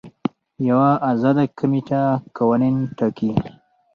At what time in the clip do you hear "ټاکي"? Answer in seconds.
2.97-3.31